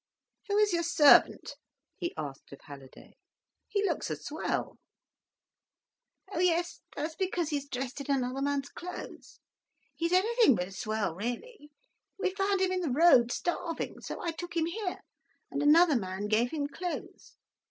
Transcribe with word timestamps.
"Who 0.47 0.57
is 0.57 0.73
your 0.73 0.81
servant?" 0.81 1.53
he 1.95 2.11
asked 2.17 2.51
of 2.51 2.61
Halliday. 2.61 3.17
"He 3.67 3.85
looks 3.85 4.09
a 4.09 4.15
swell." 4.15 4.79
"Oh 6.31 6.39
yes—that's 6.39 7.13
because 7.13 7.49
he's 7.49 7.69
dressed 7.69 8.01
in 8.01 8.07
another 8.09 8.41
man's 8.41 8.69
clothes. 8.69 9.39
He's 9.93 10.11
anything 10.11 10.55
but 10.55 10.69
a 10.69 10.71
swell, 10.71 11.13
really. 11.13 11.69
We 12.17 12.31
found 12.33 12.61
him 12.61 12.71
in 12.71 12.81
the 12.81 12.89
road, 12.89 13.31
starving. 13.31 14.01
So 14.01 14.19
I 14.19 14.31
took 14.31 14.57
him 14.57 14.65
here, 14.65 15.01
and 15.51 15.61
another 15.61 15.95
man 15.95 16.25
gave 16.27 16.49
him 16.49 16.67
clothes. 16.67 17.37